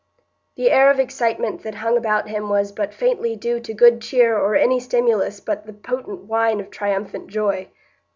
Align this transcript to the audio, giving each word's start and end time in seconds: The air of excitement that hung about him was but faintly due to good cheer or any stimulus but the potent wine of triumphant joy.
The 0.55 0.71
air 0.71 0.89
of 0.89 0.99
excitement 0.99 1.61
that 1.61 1.75
hung 1.75 1.95
about 1.95 2.27
him 2.27 2.49
was 2.49 2.71
but 2.71 2.91
faintly 2.91 3.35
due 3.35 3.59
to 3.59 3.71
good 3.71 4.01
cheer 4.01 4.35
or 4.35 4.55
any 4.55 4.79
stimulus 4.79 5.39
but 5.39 5.67
the 5.67 5.73
potent 5.73 6.21
wine 6.23 6.59
of 6.59 6.71
triumphant 6.71 7.27
joy. 7.27 7.69